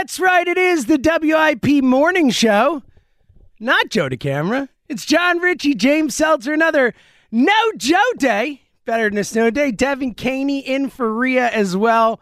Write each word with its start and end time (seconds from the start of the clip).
That's 0.00 0.18
right. 0.18 0.48
It 0.48 0.56
is 0.56 0.86
the 0.86 0.96
WIP 0.98 1.84
Morning 1.84 2.30
Show. 2.30 2.82
Not 3.60 3.90
Joe 3.90 4.08
DeCamara. 4.08 4.70
It's 4.88 5.04
Jon 5.04 5.40
Ritchie, 5.40 5.74
James 5.74 6.16
Seltzer, 6.16 6.54
another 6.54 6.94
No 7.30 7.52
Joe 7.76 7.98
Day. 8.16 8.62
Better 8.86 9.10
than 9.10 9.18
a 9.18 9.24
snow 9.24 9.50
day. 9.50 9.70
Devin 9.70 10.14
Caney 10.14 10.60
in 10.60 10.88
for 10.88 11.12
Rhea 11.14 11.50
as 11.50 11.76
well. 11.76 12.18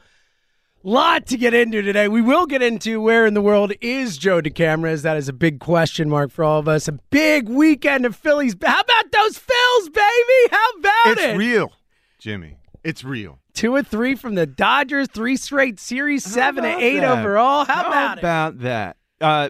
Lot 0.83 1.27
to 1.27 1.37
get 1.37 1.55
into 1.55 1.81
today. 1.81 2.09
We 2.09 2.21
will 2.21 2.47
get 2.47 2.63
into 2.63 3.01
where 3.01 3.27
in 3.27 3.35
the 3.35 3.41
world 3.41 3.73
is 3.81 4.19
Joe 4.19 4.43
DeCamara, 4.43 4.91
as 4.91 5.03
that 5.03 5.17
is 5.17 5.29
a 5.29 5.33
big 5.33 5.61
question 5.61 6.11
mark 6.11 6.33
for 6.33 6.43
all 6.43 6.59
of 6.59 6.67
us. 6.67 6.89
A 6.89 6.93
big 7.11 7.49
weekend 7.49 8.05
of 8.05 8.17
Phillies. 8.17 8.57
How 8.61 8.81
about 8.81 9.13
those 9.13 9.39
Phils, 9.39 9.85
baby? 9.95 10.49
How 10.51 10.71
about 10.81 11.13
It's 11.13 11.23
it? 11.23 11.37
real, 11.37 11.71
Jimmy. 12.19 12.58
It's 12.85 13.05
real. 13.05 13.39
Two 13.55 13.75
or 13.75 13.83
three 13.83 14.15
from 14.15 14.35
the 14.35 14.47
Dodgers, 14.47 15.09
three 15.09 15.37
straight 15.37 15.79
series, 15.81 16.25
seven 16.25 16.63
to 16.65 16.71
about 16.71 16.83
eight 16.83 17.01
that? 17.01 17.19
overall. 17.19 17.65
How, 17.65 17.87
about 17.87 18.19
it? 18.19 18.21
about 18.21 18.59
that? 18.61 18.97
Uh, 19.21 19.49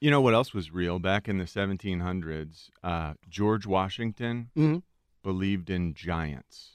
you 0.00 0.10
know 0.10 0.20
what 0.20 0.34
else 0.34 0.52
was 0.52 0.70
real 0.72 0.98
back 0.98 1.28
in 1.28 1.38
the 1.38 1.44
1700s? 1.44 2.70
Uh, 2.82 3.14
George 3.28 3.66
Washington 3.66 4.50
Mhm. 4.56 4.82
believed 5.22 5.70
in 5.70 5.94
giants. 5.94 6.72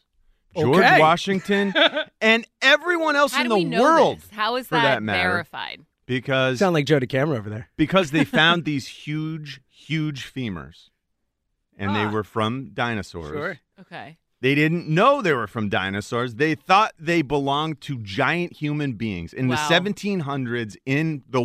George 0.56 0.78
Okay. 0.78 1.00
Washington 1.00 1.74
and 2.22 2.46
everyone 2.62 3.16
else 3.18 3.34
How 3.34 3.42
in 3.44 3.50
the 3.50 3.80
world, 3.82 4.20
this? 4.22 4.30
How 4.32 4.56
is 4.56 4.68
that, 4.70 4.82
that 4.82 5.04
matter. 5.04 5.30
verified? 5.30 5.82
because 6.06 6.60
Sound 6.60 6.74
like 6.76 6.86
Joe 6.86 7.00
DeCamara 7.00 7.38
over 7.40 7.50
there. 7.50 7.68
because 7.78 8.12
they 8.12 8.24
found 8.24 8.64
these 8.64 8.88
huge, 8.88 9.60
huge 9.68 10.32
femurs, 10.32 10.90
and 11.78 11.94
they 11.96 12.04
Ah. 12.06 12.12
were 12.12 12.24
from 12.24 12.70
dinosaurs. 12.74 13.58
Okay. 13.82 14.18
They 14.46 14.54
didn't 14.54 14.88
know 14.88 15.24
they 15.24 15.34
were 15.34 15.48
from 15.48 15.70
dinosaurs. 15.70 16.36
They 16.36 16.54
thought 16.54 16.94
they 17.00 17.24
belonged 17.24 17.82
to 17.82 17.98
giant 17.98 18.54
human 18.58 18.94
beings. 18.94 19.34
In 19.34 19.48
Wow. 19.48 19.56
the 19.56 19.74
1700s, 19.74 20.78
in 20.86 21.24
the 21.28 21.42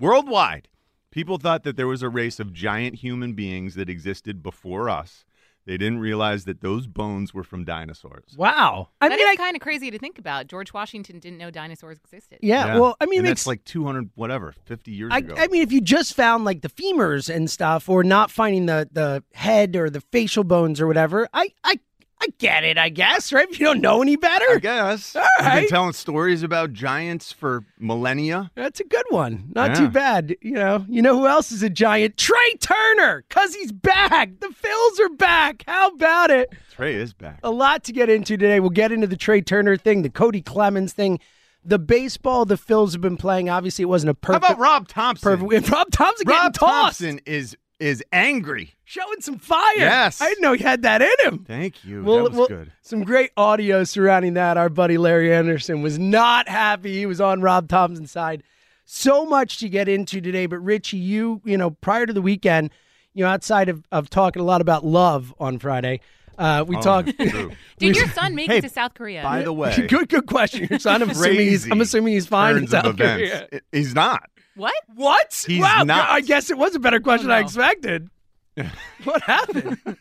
worldwide, 0.00 0.66
people 1.12 1.38
thought 1.38 1.62
that 1.62 1.76
there 1.76 1.86
was 1.86 2.02
a 2.02 2.08
race 2.08 2.40
of 2.40 2.52
giant 2.52 2.96
human 2.96 3.34
beings 3.34 3.76
that 3.76 3.88
existed 3.88 4.42
before 4.42 4.90
us. 4.90 5.24
They 5.66 5.76
didn't 5.76 6.00
realize 6.00 6.44
that 6.46 6.60
those 6.62 6.88
bones 6.88 7.32
were 7.32 7.44
from 7.44 7.64
dinosaurs. 7.64 8.34
Wow. 8.36 8.88
I 9.00 9.08
That 9.08 9.18
mean, 9.18 9.28
is 9.28 9.32
I, 9.34 9.36
kind 9.36 9.54
of 9.54 9.62
crazy 9.62 9.92
to 9.92 9.98
think 10.00 10.18
about. 10.18 10.48
George 10.48 10.72
Washington 10.72 11.20
didn't 11.20 11.38
know 11.38 11.52
dinosaurs 11.52 11.98
existed. 11.98 12.40
yeah, 12.42 12.76
Well, 12.76 12.96
I 13.00 13.06
mean, 13.06 13.14
it 13.14 13.18
and 13.18 13.28
makes 13.28 13.42
that's 13.42 13.46
like 13.46 13.62
200, 13.62 14.10
whatever, 14.16 14.52
50 14.64 14.90
years 14.90 15.12
I, 15.14 15.18
ago. 15.18 15.36
I 15.38 15.46
mean, 15.46 15.62
if 15.62 15.70
you 15.70 15.80
just 15.80 16.14
found 16.14 16.44
like 16.44 16.62
the 16.62 16.68
femurs 16.68 17.32
and 17.32 17.48
stuff, 17.48 17.88
or 17.88 18.02
not 18.02 18.32
finding 18.32 18.66
the 18.66 18.88
the 18.90 19.22
head 19.32 19.76
or 19.76 19.88
the 19.88 20.00
facial 20.00 20.42
bones 20.42 20.80
or 20.80 20.88
whatever, 20.88 21.28
I 21.32 21.52
I 21.62 21.78
I 22.22 22.28
get 22.38 22.62
it. 22.62 22.78
I 22.78 22.88
guess 22.88 23.32
right. 23.32 23.48
If 23.50 23.58
you 23.58 23.66
don't 23.66 23.80
know 23.80 24.00
any 24.00 24.14
better, 24.16 24.44
I 24.54 24.58
guess. 24.58 25.16
All 25.16 25.24
I've 25.40 25.62
been 25.62 25.68
telling 25.68 25.92
stories 25.92 26.42
about 26.44 26.72
giants 26.72 27.32
for 27.32 27.64
millennia. 27.80 28.50
that's 28.54 28.78
a 28.80 28.84
good 28.84 29.04
one. 29.10 29.50
Not 29.54 29.70
Yeah. 29.70 29.74
too 29.74 29.88
bad. 29.88 30.36
You 30.40 30.52
know. 30.52 30.86
You 30.88 31.02
know 31.02 31.18
who 31.18 31.26
else 31.26 31.50
is 31.50 31.62
a 31.64 31.68
giant? 31.70 32.16
Trea 32.16 32.56
Turner, 32.60 33.24
cause 33.28 33.54
he's 33.54 33.72
back. 33.72 34.30
The 34.40 34.46
Phils 34.48 35.00
are 35.04 35.14
back. 35.16 35.64
How 35.66 35.88
about 35.88 36.30
it? 36.30 36.52
Trea 36.74 36.94
is 36.94 37.12
back. 37.12 37.40
A 37.42 37.50
lot 37.50 37.82
to 37.84 37.92
get 37.92 38.08
into 38.08 38.36
today. 38.36 38.60
We'll 38.60 38.70
get 38.70 38.92
into 38.92 39.06
the 39.08 39.16
Trea 39.16 39.42
Turner 39.42 39.76
thing, 39.76 40.02
the 40.02 40.10
Cody 40.10 40.40
Clemens 40.42 40.92
thing, 40.92 41.18
the 41.64 41.78
baseball 41.78 42.44
the 42.44 42.54
Phils 42.56 42.92
have 42.92 43.00
been 43.00 43.16
playing. 43.16 43.48
Obviously, 43.50 43.82
it 43.82 43.86
wasn't 43.86 44.10
a 44.10 44.14
perfect. 44.14 44.44
How 44.46 44.52
about 44.54 44.60
Rob 44.62 44.88
Thomson? 44.88 45.38
perfect. 45.38 45.68
Rob 45.70 45.90
Thomson 45.90 46.26
Rob 46.28 46.54
tossed, 46.54 47.00
Thomson 47.00 47.20
is 47.26 47.56
is 47.82 48.02
angry. 48.12 48.74
showing 48.84 49.20
some 49.20 49.38
fire. 49.38 49.72
Yes. 49.76 50.20
I 50.20 50.28
didn't 50.28 50.42
know 50.42 50.52
he 50.52 50.62
had 50.62 50.82
that 50.82 51.02
in 51.02 51.10
him. 51.24 51.44
Thank 51.44 51.84
you. 51.84 52.02
Well, 52.04 52.16
that 52.18 52.30
was 52.30 52.38
well, 52.38 52.46
good. 52.48 52.72
Some 52.82 53.02
great 53.04 53.30
audio 53.36 53.84
surrounding 53.84 54.34
that. 54.34 54.56
Our 54.56 54.68
buddy 54.68 54.98
Larry 54.98 55.34
Andersen 55.34 55.82
was 55.82 55.98
not 55.98 56.48
happy. 56.48 56.96
He 56.98 57.06
was 57.06 57.20
on 57.20 57.40
Rob 57.40 57.68
Thomson's 57.68 58.10
side. 58.10 58.42
So 58.84 59.24
much 59.26 59.58
to 59.58 59.68
get 59.68 59.88
into 59.88 60.20
today. 60.20 60.46
But 60.46 60.58
Ritchie, 60.58 60.98
you, 60.98 61.40
you 61.44 61.56
know, 61.56 61.70
prior 61.70 62.06
to 62.06 62.12
the 62.12 62.22
weekend, 62.22 62.70
you 63.14 63.24
know, 63.24 63.30
outside 63.30 63.68
of, 63.68 63.82
of 63.90 64.08
talking 64.10 64.40
a 64.40 64.44
lot 64.44 64.60
about 64.60 64.84
love 64.84 65.34
on 65.40 65.58
Friday, 65.58 66.00
uh, 66.38 66.64
we 66.66 66.76
Oh, 66.76 66.80
talked. 66.82 67.16
true. 67.18 67.52
Did 67.78 67.96
your 67.96 68.08
son 68.08 68.34
make 68.34 68.50
Hey, 68.50 68.58
it 68.58 68.62
to 68.62 68.68
South 68.68 68.94
Korea? 68.94 69.22
By 69.22 69.42
the 69.42 69.52
way, 69.52 69.86
good, 69.88 70.08
good 70.08 70.26
question. 70.26 70.66
Your 70.70 70.78
son, 70.78 71.02
I'm 71.02 71.10
assuming 71.10 71.38
he's, 71.40 71.70
I'm 71.70 71.80
assuming 71.80 72.14
he's 72.14 72.26
fine 72.26 72.56
in 72.56 72.66
South. 72.68 72.96
Korea. 72.96 73.48
I- 73.52 73.60
He's 73.70 73.94
not. 73.94 74.28
What? 74.56 74.74
What? 74.94 75.44
He's 75.46 75.60
wow, 75.60 75.82
not. 75.84 76.10
I 76.10 76.20
guess 76.20 76.50
it 76.50 76.58
was 76.58 76.74
a 76.74 76.78
better 76.78 77.00
question 77.00 77.30
Oh, 77.30 77.34
I 77.34 77.40
expected. 77.40 78.08
what 79.04 79.22
happened? 79.22 79.78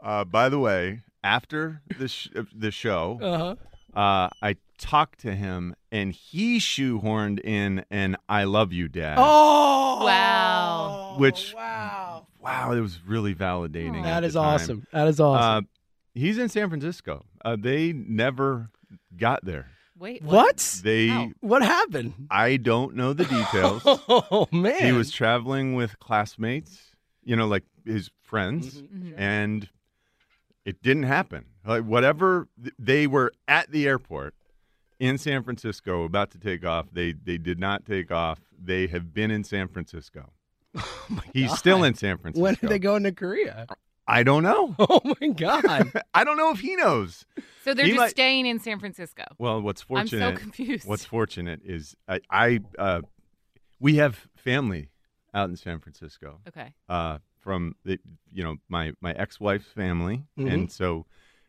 Uh, 0.00 0.22
by 0.24 0.48
the 0.48 0.60
way, 0.60 1.00
after 1.24 1.82
the 1.98 2.06
sh- 2.06 2.28
uh, 2.36 2.44
the 2.54 2.70
show, 2.70 3.18
Uh-huh. 3.20 4.00
uh, 4.00 4.28
I 4.40 4.54
talked 4.78 5.18
to 5.22 5.34
him, 5.34 5.74
and 5.90 6.12
he 6.12 6.58
shoehorned 6.60 7.40
in 7.44 7.84
an 7.90 8.16
"I 8.28 8.44
love 8.44 8.72
you, 8.72 8.86
Dad." 8.86 9.16
Oh, 9.18 10.04
Wow. 10.04 11.16
Which- 11.18 11.52
wow. 11.52 12.28
Wow, 12.40 12.70
it 12.72 12.80
was 12.80 13.00
really 13.04 13.34
validating. 13.34 14.04
That 14.04 14.18
at 14.18 14.24
is 14.24 14.34
the 14.34 14.40
time. 14.40 14.54
awesome. 14.54 14.86
That 14.92 15.08
is 15.08 15.18
awesome. 15.18 15.64
Uh, 15.64 15.66
he's 16.14 16.38
in 16.38 16.48
San 16.48 16.68
Francisco. 16.68 17.24
Uh, 17.44 17.56
they 17.58 17.92
never 17.92 18.70
got 19.16 19.44
there. 19.44 19.66
Wait. 19.98 20.22
what? 20.22 20.80
They, 20.84 21.08
How? 21.08 21.30
What 21.40 21.62
happened? 21.62 22.14
I 22.30 22.56
don't 22.56 22.94
know 22.94 23.12
the 23.12 23.24
details. 23.24 23.82
Oh 24.30 24.46
man, 24.52 24.82
he 24.84 24.92
was 24.92 25.10
traveling 25.10 25.74
with 25.74 25.98
classmates, 25.98 26.78
you 27.24 27.34
know, 27.36 27.46
like 27.46 27.64
his 27.84 28.10
friends, 28.22 28.80
Mm-hmm. 28.82 29.08
Mhm. 29.08 29.14
and 29.16 29.68
it 30.64 30.82
didn't 30.82 31.04
happen. 31.04 31.46
Like 31.66 31.84
whatever 31.84 32.48
th- 32.62 32.74
they 32.78 33.06
were 33.06 33.32
at 33.46 33.70
the 33.70 33.86
airport 33.86 34.34
in 34.98 35.18
San 35.18 35.42
Francisco 35.42 36.04
about 36.04 36.30
to 36.32 36.38
take 36.38 36.64
off, 36.64 36.86
they 36.92 37.12
they 37.12 37.38
did 37.38 37.58
not 37.58 37.84
take 37.84 38.10
off. 38.10 38.40
They 38.60 38.86
have 38.88 39.12
been 39.14 39.30
in 39.30 39.44
San 39.44 39.68
Francisco. 39.68 40.32
He's 41.32 41.52
still 41.56 41.82
in 41.84 41.94
San 41.94 42.18
Francisco. 42.18 42.40
Oh 42.40 42.44
When 42.44 42.56
are 42.62 42.68
they 42.68 42.78
going 42.78 43.02
to 43.04 43.12
Korea? 43.12 43.66
I 44.08 44.22
don't 44.22 44.42
know. 44.42 44.74
Oh 44.80 45.00
my 45.20 45.28
god! 45.28 45.92
I 46.14 46.24
don't 46.24 46.36
know 46.36 46.50
if 46.50 46.60
he 46.60 46.74
knows. 46.76 47.24
So 47.64 47.74
they're 47.74 47.84
He 47.84 47.92
just 47.92 48.00
might- 48.00 48.10
staying 48.10 48.46
in 48.46 48.58
San 48.58 48.78
Francisco. 48.80 49.24
Well, 49.38 49.60
what's 49.60 49.82
fortunate? 49.82 50.12
I'm 50.24 50.32
fortunate? 50.32 50.36
so 50.38 50.42
confused. 50.42 50.88
What's 50.88 51.04
fortunate 51.04 51.60
is 51.64 51.94
I, 52.08 52.20
I 52.30 52.60
uh, 52.78 53.02
we 53.78 53.96
have 53.96 54.26
family 54.36 54.90
out 55.34 55.50
in 55.50 55.56
San 55.56 55.78
Francisco. 55.80 56.40
okay. 56.48 56.72
uh, 56.88 57.18
from 57.40 57.74
the 57.84 57.98
you 58.32 58.42
know 58.42 58.56
my 58.68 58.92
my 59.00 59.12
ex 59.12 59.38
wife's 59.38 59.68
family, 59.68 60.24
Mhm. 60.38 60.52
and 60.52 60.72
so 60.72 61.04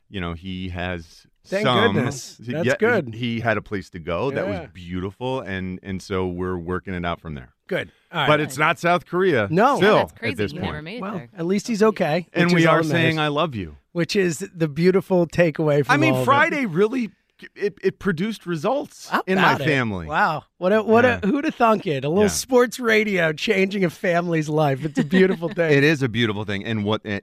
you 0.09 0.19
know 0.21 0.33
he 0.33 0.69
has 0.69 1.25
Thank 1.45 1.65
some. 1.65 1.93
goodness. 1.95 2.37
That's 2.39 2.65
yeah, 2.67 2.75
good. 2.77 3.13
He 3.15 3.39
had 3.39 3.57
a 3.57 3.61
place 3.61 3.89
to 3.91 3.99
go 3.99 4.31
that 4.31 4.47
was 4.47 4.67
beautiful, 4.73 5.39
and 5.41 5.79
and 5.81 6.01
so 6.01 6.27
we're 6.27 6.57
working 6.57 6.93
it 6.93 7.05
out 7.05 7.21
from 7.21 7.35
there. 7.35 7.53
Good. 7.69 7.91
All 8.11 8.19
right. 8.21 8.27
But 8.27 8.39
it's 8.41 8.57
not 8.57 8.79
South 8.79 9.05
Korea. 9.05 9.47
No. 9.49 9.77
still 9.77 9.93
Yeah, 9.95 9.99
that's 10.03 10.11
crazy. 10.19 10.31
at 10.33 10.37
this 10.37 10.51
He 10.51 10.57
point. 10.57 10.71
never 10.71 10.81
made 10.81 10.97
it 10.97 11.01
well, 11.01 11.13
there. 11.13 11.29
at 11.37 11.45
least 11.45 11.67
he's 11.67 11.81
okay. 11.83 12.27
and 12.33 12.51
we 12.51 12.65
are 12.65 12.83
saying 12.83 13.15
matters, 13.15 13.25
I 13.25 13.27
love 13.29 13.55
you. 13.55 13.77
which 13.93 14.15
is 14.17 14.39
the 14.53 14.67
beautiful 14.67 15.25
takeaway 15.27 15.85
from. 15.85 15.93
I 15.93 15.97
mean, 15.97 16.11
all 16.13 16.17
of 16.17 16.23
it. 16.23 16.25
Friday 16.25 16.65
really 16.65 17.11
it, 17.55 17.77
it 17.81 17.99
produced 17.99 18.45
results 18.45 19.07
How 19.07 19.23
in 19.25 19.35
my 19.37 19.53
it? 19.55 19.59
family. 19.59 20.07
Wow, 20.07 20.43
what 20.57 20.73
a 20.73 20.83
what 20.83 21.05
Yeah. 21.05 21.19
a 21.23 21.25
who'd 21.27 21.45
have 21.45 21.55
thunk 21.55 21.87
it? 21.87 22.03
A 22.03 22.09
little 22.09 22.23
Yeah. 22.23 22.27
sports 22.29 22.81
radio 22.81 23.31
changing 23.31 23.85
a 23.85 23.89
family's 23.89 24.49
life. 24.49 24.83
It's 24.83 24.99
a 24.99 25.05
beautiful 25.05 25.47
thing. 25.57 25.71
It 25.71 25.85
is 25.85 26.03
a 26.03 26.09
beautiful 26.09 26.43
thing, 26.43 26.65
and 26.65 26.83
what 26.83 26.99
eh, 27.05 27.21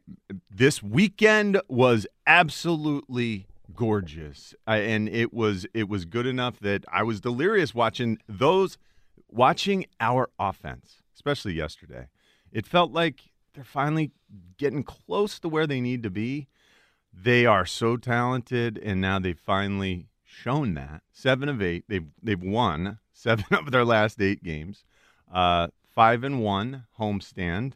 this 0.50 0.82
weekend 0.82 1.60
was 1.68 2.06
absolutely 2.26 3.46
gorgeous, 3.74 4.54
I, 4.66 4.78
and 4.78 5.08
it 5.08 5.34
was 5.34 5.66
it 5.74 5.88
was 5.88 6.04
good 6.06 6.26
enough 6.26 6.60
that 6.60 6.84
I 6.90 7.02
was 7.02 7.20
delirious 7.20 7.74
watching 7.74 8.18
those, 8.26 8.78
watching 9.36 9.84
our 10.00 10.30
offense, 10.38 11.02
especially 11.14 11.52
yesterday. 11.52 12.08
It 12.50 12.66
felt 12.66 12.90
like 12.92 13.20
they're 13.54 13.64
finally 13.64 14.10
getting 14.56 14.82
close 14.82 15.38
to 15.40 15.48
where 15.48 15.66
they 15.66 15.80
need 15.80 16.02
to 16.02 16.10
be. 16.10 16.48
They 17.12 17.46
are 17.46 17.66
so 17.66 17.96
talented, 17.96 18.78
and 18.78 19.00
now 19.00 19.18
they've 19.18 19.38
finally 19.38 20.08
shown 20.24 20.74
that 20.74 21.02
seven 21.12 21.48
of 21.48 21.62
eight. 21.62 21.84
They've 21.88 22.06
they've 22.22 22.42
won 22.42 22.98
seven 23.12 23.44
of 23.52 23.70
their 23.70 23.84
last 23.84 24.20
eight 24.20 24.42
games. 24.42 24.84
Uh, 25.32 25.68
five 25.94 26.24
and 26.24 26.42
one 26.42 26.86
homestand. 26.98 27.74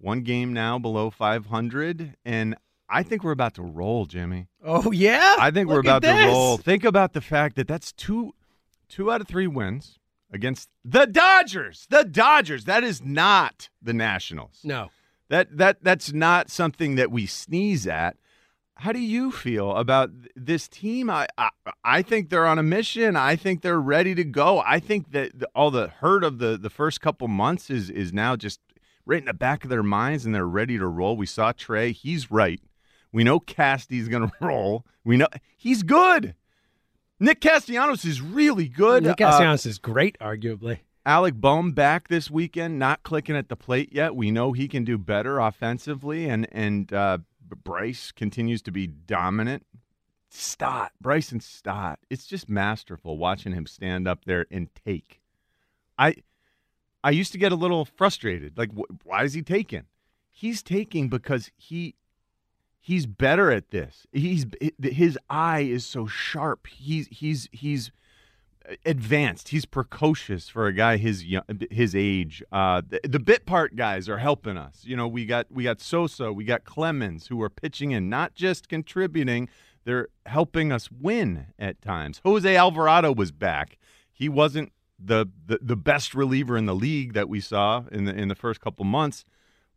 One 0.00 0.20
game 0.20 0.52
now 0.52 0.78
below 0.78 1.10
500, 1.10 2.14
and 2.24 2.54
I 2.88 3.02
think 3.02 3.24
we're 3.24 3.32
about 3.32 3.54
to 3.54 3.62
roll, 3.62 4.06
Jimmy. 4.06 4.46
Oh 4.64 4.92
yeah, 4.92 5.34
I 5.40 5.50
think 5.50 5.68
we're 5.68 5.80
about 5.80 6.02
to 6.02 6.26
roll. 6.26 6.56
Think 6.56 6.84
about 6.84 7.14
the 7.14 7.20
fact 7.20 7.56
that 7.56 7.66
that's 7.66 7.90
two, 7.90 8.32
two 8.88 9.10
out 9.10 9.20
of 9.20 9.26
three 9.26 9.48
wins 9.48 9.97
against 10.32 10.68
the 10.84 11.06
Dodgers. 11.06 11.86
The 11.90 12.04
Dodgers. 12.04 12.64
That 12.64 12.84
is 12.84 13.02
not 13.04 13.68
the 13.82 13.92
Nationals. 13.92 14.60
No, 14.64 14.90
That 15.28 15.56
that 15.56 15.82
that's 15.82 16.12
not 16.12 16.50
something 16.50 16.94
that 16.96 17.10
we 17.10 17.26
sneeze 17.26 17.86
at. 17.86 18.16
How 18.76 18.92
do 18.92 19.00
you 19.00 19.32
feel 19.32 19.72
about 19.74 20.10
this 20.36 20.68
team? 20.68 21.10
I, 21.10 21.26
I 21.36 21.48
I 21.82 22.02
think 22.02 22.30
they're 22.30 22.46
on 22.46 22.58
a 22.58 22.62
mission. 22.62 23.16
I 23.16 23.34
think 23.34 23.62
they're 23.62 23.80
ready 23.80 24.14
to 24.14 24.24
go. 24.24 24.60
I 24.64 24.78
think 24.78 25.10
that 25.12 25.38
the, 25.38 25.48
all 25.54 25.70
the 25.70 25.88
hurt 25.88 26.22
of 26.22 26.38
the 26.38 26.56
the 26.56 26.70
first 26.70 27.00
couple 27.00 27.26
months 27.28 27.70
is 27.70 27.90
is 27.90 28.12
now 28.12 28.36
just 28.36 28.60
right 29.04 29.18
in 29.18 29.24
the 29.24 29.34
back 29.34 29.64
of 29.64 29.70
their 29.70 29.82
minds, 29.82 30.24
and 30.26 30.34
they're 30.34 30.46
ready 30.46 30.78
to 30.78 30.86
roll. 30.86 31.16
We 31.16 31.26
saw 31.26 31.50
Trea; 31.52 31.90
he's 31.92 32.30
right. 32.30 32.60
We 33.10 33.24
know 33.24 33.40
Casty's 33.40 34.06
going 34.08 34.28
to 34.28 34.32
roll. 34.40 34.84
We 35.04 35.16
know 35.16 35.26
he's 35.56 35.82
good. 35.82 36.34
Nick 37.20 37.40
Castellanos 37.40 38.04
is 38.04 38.20
really 38.20 38.68
good. 38.68 39.02
Nick 39.02 39.20
Uh, 39.20 39.26
Castellanos 39.30 39.66
is 39.66 39.78
great, 39.78 40.16
arguably. 40.20 40.80
Alec 41.04 41.34
Bohm 41.34 41.72
back 41.72 42.08
this 42.08 42.30
weekend, 42.30 42.78
not 42.78 43.02
clicking 43.02 43.34
at 43.36 43.48
the 43.48 43.56
plate 43.56 43.92
yet. 43.92 44.14
We 44.14 44.30
know 44.30 44.52
he 44.52 44.68
can 44.68 44.84
do 44.84 44.98
better 44.98 45.38
offensively, 45.38 46.28
and 46.28 46.46
and 46.52 46.92
uh, 46.92 47.18
Bryce 47.64 48.12
continues 48.12 48.60
to 48.62 48.70
be 48.70 48.86
dominant. 48.86 49.64
Stott, 50.30 50.92
Bryson 51.00 51.40
Stott, 51.40 51.98
it's 52.10 52.26
just 52.26 52.50
masterful 52.50 53.16
watching 53.16 53.52
him 53.54 53.66
stand 53.66 54.06
up 54.06 54.26
there 54.26 54.46
and 54.50 54.68
take. 54.84 55.22
I 55.98 56.16
I 57.02 57.10
used 57.10 57.32
to 57.32 57.38
get 57.38 57.52
a 57.52 57.56
little 57.56 57.86
frustrated, 57.86 58.58
like 58.58 58.70
wh- 58.72 59.06
why 59.06 59.24
is 59.24 59.32
he 59.32 59.40
taking? 59.42 59.84
He's 60.30 60.62
taking 60.62 61.08
because 61.08 61.50
he 61.56 61.94
he's 62.80 63.06
better 63.06 63.50
at 63.50 63.70
this. 63.70 64.06
He's 64.12 64.46
his 64.82 65.18
eye 65.28 65.60
is 65.60 65.84
so 65.84 66.06
sharp. 66.06 66.66
He's 66.66 67.08
he's 67.10 67.48
he's 67.52 67.90
advanced. 68.84 69.48
He's 69.48 69.64
precocious 69.64 70.48
for 70.48 70.66
a 70.66 70.72
guy 70.72 70.96
his 70.96 71.24
his 71.70 71.94
age. 71.94 72.42
Uh, 72.52 72.82
the, 72.86 73.00
the 73.04 73.18
bit 73.18 73.46
part 73.46 73.76
guys 73.76 74.08
are 74.08 74.18
helping 74.18 74.56
us. 74.56 74.82
You 74.84 74.96
know, 74.96 75.08
we 75.08 75.26
got 75.26 75.46
we 75.50 75.64
got 75.64 75.80
Sosa, 75.80 76.32
we 76.32 76.44
got 76.44 76.64
Clemens 76.64 77.28
who 77.28 77.40
are 77.42 77.50
pitching 77.50 77.92
in, 77.92 78.08
not 78.08 78.34
just 78.34 78.68
contributing. 78.68 79.48
They're 79.84 80.08
helping 80.26 80.70
us 80.70 80.90
win 80.90 81.46
at 81.58 81.80
times. 81.80 82.20
Jose 82.24 82.56
Alvarado 82.56 83.12
was 83.12 83.32
back. 83.32 83.78
He 84.12 84.28
wasn't 84.28 84.72
the, 84.98 85.26
the 85.46 85.58
the 85.62 85.76
best 85.76 86.14
reliever 86.14 86.56
in 86.56 86.66
the 86.66 86.74
league 86.74 87.14
that 87.14 87.28
we 87.28 87.40
saw 87.40 87.84
in 87.90 88.04
the 88.04 88.14
in 88.14 88.28
the 88.28 88.34
first 88.34 88.60
couple 88.60 88.84
months, 88.84 89.24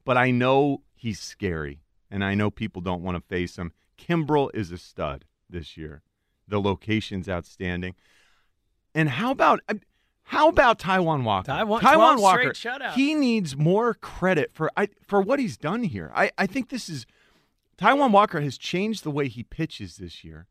but 0.03 0.18
I 0.18 0.31
know 0.31 0.81
he's 0.95 1.19
scary, 1.19 1.81
and 2.11 2.23
I 2.23 2.35
know 2.35 2.51
people 2.51 2.81
don't 2.81 3.01
want 3.01 3.15
to 3.15 3.21
face 3.21 3.55
him. 3.55 3.71
Kimbrel 3.97 4.49
is 4.53 4.71
a 4.71 4.77
stud 4.77 5.25
this 5.49 5.77
year. 5.77 6.01
The 6.47 6.59
location's 6.59 7.29
outstanding. 7.29 7.95
And 8.93 9.09
how 9.09 9.31
about 9.31 9.61
uh, 9.69 9.75
how 10.23 10.49
about 10.49 10.79
Taijuan 10.79 11.23
Walker? 11.23 11.51
Taijuan- 11.51 11.79
Taijuan 11.81 12.21
Walker. 12.21 12.53
He 12.93 13.15
needs 13.15 13.55
more 13.55 13.93
credit 13.93 14.51
for 14.53 14.69
I, 14.75 14.89
for 15.07 15.21
what 15.21 15.39
he's 15.39 15.57
done 15.57 15.83
here. 15.83 16.11
I, 16.15 16.31
I 16.37 16.45
think 16.45 16.69
this 16.69 16.89
is 16.89 17.05
Taijuan 17.77 18.11
Walker 18.11 18.41
has 18.41 18.57
changed 18.57 19.03
the 19.03 19.11
way 19.11 19.27
he 19.27 19.43
pitches 19.43 19.97
this 19.97 20.23
year, 20.23 20.47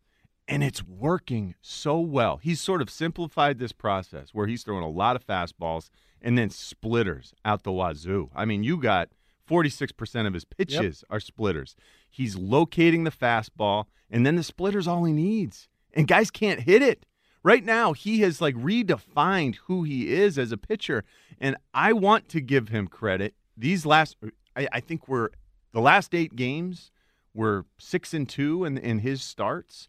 and 0.48 0.64
it's 0.64 0.82
working 0.82 1.54
so 1.60 2.00
well. 2.00 2.38
He's 2.38 2.60
sort 2.60 2.82
of 2.82 2.90
simplified 2.90 3.58
this 3.58 3.72
process 3.72 4.30
where 4.32 4.46
he's 4.46 4.62
throwing 4.62 4.82
a 4.82 4.88
lot 4.88 5.16
of 5.16 5.26
fastballs 5.26 5.90
and 6.22 6.36
then 6.36 6.50
splitters 6.50 7.32
out 7.44 7.62
the 7.62 7.72
wazoo. 7.72 8.30
I 8.34 8.44
mean, 8.44 8.64
you 8.64 8.76
got 8.78 9.10
46% 9.50 10.26
of 10.26 10.34
his 10.34 10.44
pitches 10.44 11.02
are 11.10 11.20
splitters. 11.20 11.74
He's 12.08 12.36
locating 12.36 13.04
the 13.04 13.10
fastball, 13.10 13.86
and 14.10 14.24
then 14.24 14.36
the 14.36 14.42
splitter's 14.42 14.86
all 14.86 15.04
he 15.04 15.12
needs. 15.12 15.68
And 15.92 16.06
guys 16.06 16.30
can't 16.30 16.60
hit 16.60 16.82
it. 16.82 17.04
Right 17.42 17.64
now, 17.64 17.92
he 17.94 18.20
has 18.20 18.40
like 18.40 18.54
redefined 18.54 19.56
who 19.66 19.82
he 19.82 20.12
is 20.12 20.38
as 20.38 20.52
a 20.52 20.58
pitcher, 20.58 21.04
and 21.40 21.56
I 21.72 21.92
want 21.92 22.28
to 22.30 22.40
give 22.40 22.68
him 22.68 22.86
credit. 22.86 23.34
These 23.56 23.86
last, 23.86 24.16
I, 24.54 24.68
I 24.72 24.80
think 24.80 25.08
we're 25.08 25.30
the 25.72 25.80
last 25.80 26.14
eight 26.14 26.36
games 26.36 26.90
were 27.32 27.64
six 27.78 28.12
and 28.12 28.28
two 28.28 28.64
in, 28.64 28.76
in 28.76 29.00
his 29.00 29.22
starts. 29.22 29.88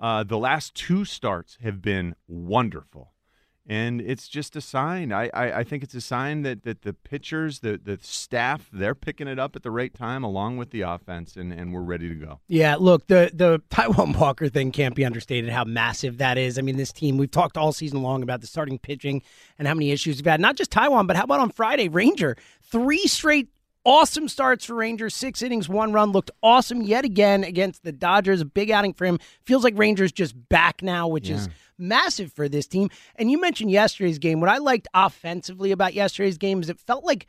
Uh, 0.00 0.24
the 0.24 0.38
last 0.38 0.74
two 0.74 1.04
starts 1.04 1.58
have 1.62 1.82
been 1.82 2.14
wonderful. 2.26 3.12
And 3.68 4.00
it's 4.00 4.28
just 4.28 4.54
a 4.54 4.60
sign. 4.60 5.12
I, 5.12 5.28
I, 5.34 5.58
I 5.58 5.64
think 5.64 5.82
it's 5.82 5.94
a 5.94 6.00
sign 6.00 6.42
that, 6.42 6.62
that 6.62 6.82
the 6.82 6.92
pitchers, 6.92 7.60
the, 7.60 7.80
the 7.82 7.98
staff, 8.00 8.68
they're 8.72 8.94
picking 8.94 9.26
it 9.26 9.40
up 9.40 9.56
at 9.56 9.64
the 9.64 9.72
right 9.72 9.92
time 9.92 10.22
along 10.22 10.56
with 10.56 10.70
the 10.70 10.82
offense, 10.82 11.34
and, 11.34 11.52
and 11.52 11.72
we're 11.72 11.80
ready 11.80 12.08
to 12.08 12.14
go. 12.14 12.40
Yeah, 12.46 12.76
look, 12.76 13.08
the 13.08 13.30
the 13.34 13.60
Taijuan 13.70 14.16
Walker 14.16 14.48
thing 14.48 14.70
can't 14.70 14.94
be 14.94 15.04
understated 15.04 15.50
how 15.50 15.64
massive 15.64 16.18
that 16.18 16.38
is. 16.38 16.58
I 16.58 16.62
mean, 16.62 16.76
this 16.76 16.92
team, 16.92 17.16
we've 17.16 17.30
talked 17.30 17.56
all 17.56 17.72
season 17.72 18.02
long 18.02 18.22
about 18.22 18.40
the 18.40 18.46
starting 18.46 18.78
pitching 18.78 19.22
and 19.58 19.66
how 19.66 19.74
many 19.74 19.90
issues 19.90 20.16
we've 20.16 20.26
had. 20.26 20.40
Not 20.40 20.56
just 20.56 20.70
Taijuan, 20.70 21.08
but 21.08 21.16
how 21.16 21.24
about 21.24 21.40
on 21.40 21.50
Friday, 21.50 21.88
Ranger? 21.88 22.36
Three 22.62 23.06
straight 23.08 23.48
awesome 23.86 24.28
starts 24.28 24.66
for 24.66 24.74
Rangers, 24.74 25.14
six 25.14 25.40
innings, 25.40 25.68
one 25.68 25.92
run. 25.92 26.12
Looked 26.12 26.32
awesome 26.42 26.82
yet 26.82 27.06
again 27.06 27.44
against 27.44 27.84
the 27.84 27.92
Dodgers. 27.92 28.44
Big 28.44 28.70
outing 28.70 28.92
for 28.92 29.06
him. 29.06 29.18
Feels 29.44 29.64
like 29.64 29.78
Rangers 29.78 30.12
just 30.12 30.34
back 30.50 30.82
now, 30.82 31.08
which 31.08 31.30
is 31.30 31.48
massive 31.78 32.32
for 32.32 32.48
this 32.48 32.66
team. 32.66 32.90
And 33.14 33.30
you 33.30 33.40
mentioned 33.40 33.70
yesterday's 33.70 34.18
game. 34.18 34.40
What 34.40 34.50
I 34.50 34.58
liked 34.58 34.88
offensively 34.92 35.70
about 35.70 35.94
yesterday's 35.94 36.36
game 36.36 36.60
is 36.60 36.68
it 36.68 36.80
felt 36.80 37.04
like 37.04 37.26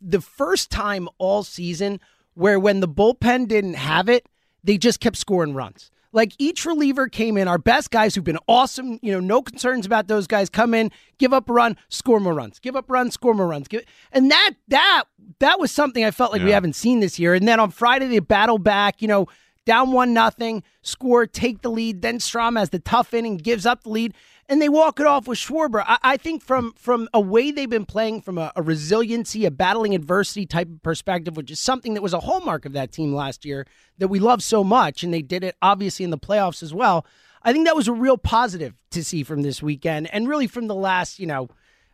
the 0.00 0.20
first 0.20 0.70
time 0.70 1.08
all 1.18 1.42
season 1.42 2.00
where 2.34 2.60
when 2.60 2.80
the 2.80 2.88
bullpen 2.88 3.48
didn't 3.48 3.74
have 3.74 4.08
it, 4.08 4.28
they 4.62 4.78
just 4.78 5.00
kept 5.00 5.16
scoring 5.16 5.54
runs. 5.54 5.90
Like 6.16 6.32
each 6.38 6.64
reliever 6.64 7.08
came 7.08 7.36
in, 7.36 7.46
our 7.46 7.58
best 7.58 7.90
guys 7.90 8.14
who've 8.14 8.24
been 8.24 8.38
awesome, 8.48 8.98
you 9.02 9.12
know, 9.12 9.20
no 9.20 9.42
concerns 9.42 9.84
about 9.84 10.08
those 10.08 10.26
guys 10.26 10.48
come 10.48 10.72
in, 10.72 10.90
give 11.18 11.34
up 11.34 11.50
a 11.50 11.52
run, 11.52 11.76
score 11.90 12.20
more 12.20 12.32
runs, 12.32 12.58
give 12.58 12.74
up 12.74 12.88
a 12.88 12.92
run, 12.94 13.10
score 13.10 13.34
more 13.34 13.46
runs. 13.46 13.68
Give, 13.68 13.82
and 14.12 14.30
that 14.30 14.52
that 14.68 15.04
that 15.40 15.60
was 15.60 15.70
something 15.70 16.02
I 16.02 16.10
felt 16.10 16.32
like 16.32 16.42
we 16.42 16.52
haven't 16.52 16.72
seen 16.72 17.00
this 17.00 17.18
year. 17.18 17.34
And 17.34 17.46
then 17.46 17.60
on 17.60 17.70
Friday 17.70 18.08
they 18.08 18.20
battle 18.20 18.56
back, 18.56 19.02
you 19.02 19.08
know, 19.08 19.26
down 19.66 19.92
one 19.92 20.14
nothing, 20.14 20.62
score, 20.80 21.26
take 21.26 21.60
the 21.60 21.70
lead. 21.70 22.00
Then 22.00 22.18
Strahm 22.18 22.58
has 22.58 22.70
the 22.70 22.78
tough 22.78 23.12
inning, 23.12 23.36
gives 23.36 23.66
up 23.66 23.82
the 23.82 23.90
lead, 23.90 24.14
and 24.48 24.62
they 24.62 24.68
walk 24.70 24.98
it 24.98 25.06
off 25.06 25.28
with 25.28 25.38
Schwarber. 25.38 25.84
I, 25.86 25.98
I 26.02 26.16
think 26.16 26.42
from 26.42 26.72
from 26.72 27.08
a 27.12 27.20
way 27.20 27.50
they've 27.50 27.68
been 27.68 27.84
playing, 27.84 28.22
from 28.22 28.38
a, 28.38 28.52
a 28.56 28.62
resiliency, 28.62 29.44
a 29.44 29.50
battling 29.50 29.94
adversity 29.94 30.46
type 30.46 30.70
of 30.70 30.82
perspective, 30.82 31.36
which 31.36 31.50
is 31.50 31.60
something 31.60 31.92
that 31.94 32.02
was 32.02 32.14
a 32.14 32.20
hallmark 32.20 32.64
of 32.64 32.72
that 32.72 32.92
team 32.92 33.14
last 33.14 33.44
year 33.44 33.66
that 33.98 34.08
we 34.08 34.18
love 34.18 34.42
so 34.42 34.64
much, 34.64 35.02
and 35.02 35.12
they 35.12 35.22
did 35.22 35.44
it 35.44 35.56
obviously 35.60 36.04
in 36.04 36.10
the 36.10 36.18
playoffs 36.18 36.62
as 36.62 36.72
well. 36.72 37.04
I 37.42 37.52
think 37.52 37.66
that 37.66 37.76
was 37.76 37.88
a 37.88 37.92
real 37.92 38.16
positive 38.16 38.74
to 38.90 39.04
see 39.04 39.22
from 39.22 39.42
this 39.42 39.62
weekend, 39.62 40.08
and 40.12 40.28
really 40.28 40.46
from 40.46 40.68
the 40.68 40.74
last, 40.74 41.18
you 41.18 41.26
know, 41.26 41.48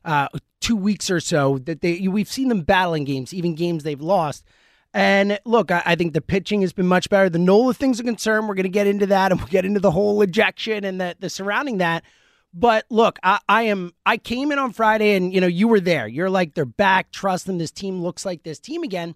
uh, 0.04 0.28
two 0.60 0.76
weeks 0.76 1.10
or 1.10 1.20
so 1.20 1.58
that 1.58 1.80
they 1.80 2.06
we've 2.08 2.30
seen 2.30 2.48
them 2.48 2.62
battling 2.62 3.04
games, 3.04 3.32
even 3.32 3.54
games 3.54 3.82
they've 3.82 4.00
lost. 4.00 4.44
And 4.94 5.38
look, 5.44 5.70
I, 5.70 5.82
I 5.86 5.94
think 5.94 6.12
the 6.12 6.20
pitching 6.20 6.60
has 6.60 6.72
been 6.72 6.86
much 6.86 7.08
better. 7.08 7.30
The 7.30 7.38
Nola 7.38 7.72
thing's 7.72 8.00
a 8.00 8.04
concern. 8.04 8.46
We're 8.46 8.54
going 8.54 8.64
to 8.64 8.68
get 8.68 8.86
into 8.86 9.06
that, 9.06 9.32
and 9.32 9.40
we'll 9.40 9.48
get 9.48 9.64
into 9.64 9.80
the 9.80 9.90
whole 9.90 10.20
ejection 10.22 10.84
and 10.84 11.00
the 11.00 11.16
the 11.18 11.30
surrounding 11.30 11.78
that. 11.78 12.04
But 12.54 12.84
look, 12.90 13.18
I, 13.22 13.38
I 13.48 13.62
am. 13.64 13.92
I 14.04 14.18
came 14.18 14.52
in 14.52 14.58
on 14.58 14.72
Friday, 14.72 15.14
and 15.14 15.32
you 15.32 15.40
know 15.40 15.46
you 15.46 15.68
were 15.68 15.80
there. 15.80 16.06
You're 16.06 16.30
like 16.30 16.54
they're 16.54 16.64
back. 16.64 17.10
Trust 17.10 17.46
them. 17.46 17.58
This 17.58 17.70
team 17.70 18.02
looks 18.02 18.24
like 18.24 18.42
this 18.42 18.58
team 18.58 18.82
again. 18.82 19.14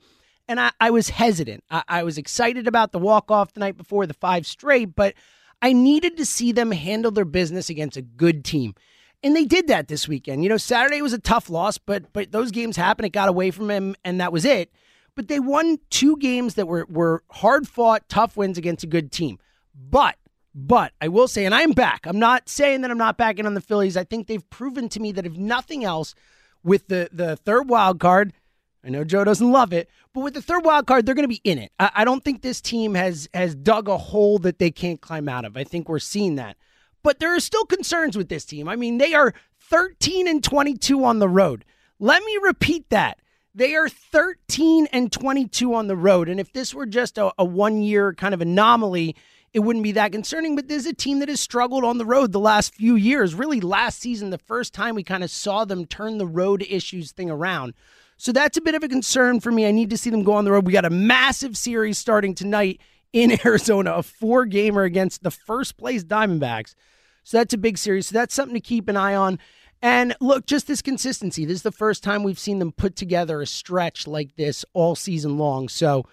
And 0.49 0.61
I, 0.61 0.70
I 0.81 0.90
was 0.90 1.08
hesitant. 1.08 1.64
I, 1.70 1.82
I 1.88 2.02
was 2.05 2.19
excited 2.19 2.69
about 2.69 2.93
the 2.93 3.00
walk 3.00 3.31
off 3.32 3.52
the 3.52 3.61
night 3.61 3.76
before 3.76 4.06
the 4.06 4.14
five 4.14 4.46
straight, 4.46 4.94
but 4.94 5.14
I 5.61 5.72
needed 5.72 6.17
to 6.19 6.25
see 6.25 6.52
them 6.52 6.70
handle 6.70 7.11
their 7.11 7.25
business 7.25 7.69
against 7.69 7.96
a 7.96 8.02
good 8.02 8.44
team. 8.44 8.75
And 9.25 9.34
they 9.34 9.44
did 9.44 9.67
that 9.67 9.88
this 9.88 10.06
weekend. 10.06 10.44
You 10.44 10.49
know, 10.49 10.56
Saturday 10.56 11.02
was 11.02 11.12
a 11.12 11.19
tough 11.19 11.50
loss, 11.50 11.79
but 11.79 12.12
but 12.12 12.32
those 12.32 12.50
games 12.50 12.76
happened. 12.76 13.06
It 13.06 13.12
got 13.12 13.29
away 13.29 13.51
from 13.51 13.70
him, 13.70 13.96
and 14.05 14.20
that 14.20 14.32
was 14.32 14.44
it. 14.44 14.70
But 15.17 15.29
they 15.29 15.41
won 15.41 15.79
two 15.91 16.17
games 16.19 16.55
that 16.55 16.69
were 16.69 16.87
were 16.89 17.25
hard 17.31 17.67
fought, 17.67 18.08
tough 18.08 18.37
wins 18.37 18.58
against 18.58 18.85
a 18.85 18.87
good 18.87 19.11
team. 19.11 19.39
But 19.75 20.17
but 20.55 20.93
I 21.01 21.08
will 21.08 21.27
say, 21.29 21.44
and 21.44 21.55
I'm 21.55 21.73
back. 21.73 22.06
I'm 22.06 22.19
not 22.19 22.49
saying 22.49 22.82
that 22.82 22.91
I'm 22.91 22.99
not 22.99 23.19
backing 23.19 23.46
on 23.46 23.55
the 23.55 23.61
Phillies. 23.61 23.96
I 23.96 24.05
think 24.05 24.27
they've 24.27 24.49
proven 24.51 24.89
to 24.91 25.01
me 25.01 25.13
that 25.13 25.27
if 25.27 25.37
nothing 25.37 25.85
else, 25.85 26.15
with 26.63 26.89
the 26.89 27.08
the 27.13 27.37
third 27.37 27.69
wild 27.69 28.01
card, 28.01 28.32
I 28.85 28.91
know 28.91 29.05
Joe 29.05 29.25
doesn't 29.25 29.51
love 29.51 29.73
it, 29.73 29.89
but 30.13 30.20
with 30.20 30.35
the 30.35 30.43
third 30.43 30.65
wild 30.65 30.87
card, 30.87 31.06
they're 31.06 31.15
going 31.15 31.25
to 31.25 31.29
be 31.29 31.41
in 31.44 31.58
it. 31.58 31.73
I, 31.79 31.91
I 31.94 32.05
don't 32.05 32.25
think 32.25 32.43
this 32.43 32.61
team 32.61 32.94
has 32.94 33.29
has 33.32 33.55
dug 33.55 33.89
a 33.89 33.96
hole 33.96 34.39
that 34.41 34.58
they 34.58 34.70
can't 34.70 35.01
climb 35.01 35.29
out 35.29 35.44
of. 35.44 35.56
I 35.56 35.65
think 35.65 35.89
we're 35.89 35.99
seeing 35.99 36.35
that. 36.35 36.56
But 37.03 37.20
there 37.20 37.35
are 37.35 37.41
still 37.41 37.65
concerns 37.65 38.17
with 38.17 38.29
this 38.29 38.44
team. 38.44 38.69
I 38.69 38.75
mean, 38.77 38.99
they 38.99 39.15
are 39.15 39.32
13 39.61 40.27
and 40.27 40.43
22 40.43 41.05
on 41.05 41.20
the 41.20 41.29
road. 41.29 41.65
Let 42.01 42.23
me 42.25 42.37
repeat 42.43 42.91
that. 42.91 43.20
They 43.56 43.75
are 43.75 43.89
13 43.89 44.86
and 44.93 45.10
22 45.10 45.72
on 45.72 45.86
the 45.86 45.96
road. 45.96 46.29
And 46.29 46.39
if 46.39 46.53
this 46.53 46.75
were 46.75 46.84
just 46.84 47.17
a, 47.17 47.32
a 47.39 47.44
one 47.44 47.81
year 47.81 48.13
kind 48.13 48.34
of 48.34 48.43
anomaly, 48.43 49.17
it 49.55 49.60
wouldn't 49.60 49.82
be 49.82 49.93
that 49.93 50.13
concerning. 50.13 50.56
But 50.56 50.69
there's 50.69 50.84
a 50.84 50.93
team 50.93 51.20
that 51.20 51.31
has 51.31 51.41
struggled 51.41 51.82
on 51.82 51.96
the 51.96 52.05
road 52.05 52.32
the 52.32 52.39
last 52.39 52.75
few 52.75 52.96
years. 52.96 53.34
Really, 53.34 53.63
last 53.63 53.98
season, 53.98 54.29
the 54.29 54.36
first 54.36 54.75
time 54.75 54.94
we 54.94 55.03
kind 55.03 55.25
of 55.25 55.31
saw 55.31 55.65
them 55.65 55.86
turn 55.86 56.19
the 56.19 56.27
road 56.27 56.67
issues 56.69 57.13
thing 57.13 57.31
around. 57.31 57.72
So 58.19 58.31
that's 58.31 58.58
a 58.58 58.60
bit 58.60 58.75
of 58.75 58.82
a 58.82 58.89
concern 58.89 59.41
for 59.41 59.51
me. 59.51 59.67
I 59.67 59.70
need 59.70 59.89
to 59.89 59.96
see 59.96 60.10
them 60.10 60.22
go 60.22 60.34
on 60.34 60.44
the 60.44 60.53
road. 60.53 60.67
We 60.67 60.72
got 60.75 60.84
a 60.84 60.91
massive 60.91 61.56
series 61.56 61.96
starting 61.96 62.34
tonight 62.34 62.79
in 63.15 63.39
Arizona, 63.46 63.94
a 63.94 64.03
four 64.03 64.44
gamer 64.44 64.82
against 64.82 65.22
the 65.22 65.31
first 65.31 65.79
place 65.79 66.05
Diamondbacks. 66.05 66.75
So 67.25 67.39
that's 67.39 67.55
a 67.55 67.58
big 67.58 67.79
series. 67.79 68.08
So 68.08 68.13
that's 68.13 68.34
something 68.34 68.55
to 68.55 68.60
keep 68.60 68.86
an 68.91 68.98
eye 68.98 69.15
on. 69.15 69.39
And 69.83 70.15
look, 70.21 70.47
just 70.47 70.67
this 70.67 70.83
consistency. 70.83 71.45
This 71.45 71.56
is 71.56 71.63
the 71.63 71.73
first 71.73 72.03
time 72.03 72.23
we've 72.23 72.39
seen 72.39 72.59
them 72.59 72.73
put 72.73 72.97
together 72.97 73.41
a 73.41 73.47
stretch 73.47 74.06
like 74.06 74.37
this 74.37 74.65
all 74.73 74.95
season 74.95 75.39
long. 75.39 75.69
So 75.69 76.06